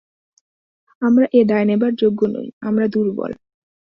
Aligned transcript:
আমরা 1.01 1.25
এ 1.33 1.41
দায় 1.45 1.65
নেবার 1.65 1.91
যোগ্য 1.93 2.21
নই, 2.35 2.47
আমরা 2.61 2.85
দুর্বল। 2.87 3.31